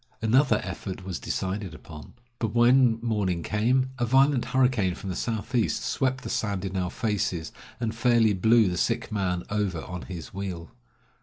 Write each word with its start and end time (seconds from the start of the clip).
Another 0.19 0.59
effort 0.63 1.05
was 1.05 1.19
decided 1.19 1.75
upon. 1.75 2.15
But 2.39 2.55
when 2.55 2.97
morning 3.03 3.43
came, 3.43 3.91
a 3.99 4.05
violent 4.07 4.45
hurricane 4.45 4.95
from 4.95 5.11
the 5.11 5.15
southeast 5.15 5.83
swept 5.83 6.23
the 6.23 6.27
sand 6.31 6.65
in 6.65 6.75
our 6.75 6.89
faces, 6.89 7.51
and 7.79 7.93
fairly 7.93 8.33
blew 8.33 8.67
the 8.67 8.77
sick 8.79 9.11
man 9.11 9.43
over 9.51 9.83
on 9.83 10.01
his 10.01 10.33
wheel. 10.33 10.71